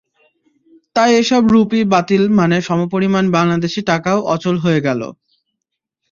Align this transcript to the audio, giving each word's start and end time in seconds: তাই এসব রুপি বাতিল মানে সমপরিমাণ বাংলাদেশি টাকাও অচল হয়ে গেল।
তাই 0.95 1.11
এসব 1.21 1.43
রুপি 1.53 1.79
বাতিল 1.93 2.23
মানে 2.39 2.57
সমপরিমাণ 2.67 3.25
বাংলাদেশি 3.35 3.81
টাকাও 3.91 4.19
অচল 4.33 4.55
হয়ে 4.63 4.81
গেল। 4.87 5.01